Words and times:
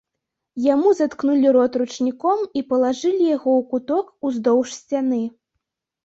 Яму 0.73 0.89
заткнулі 0.99 1.49
рот 1.57 1.75
ручніком 1.81 2.39
і 2.59 2.63
палажылі 2.71 3.27
яго 3.37 3.51
ў 3.59 3.67
куток 3.73 4.05
ўздоўж 4.31 4.67
сцяны. 4.79 5.21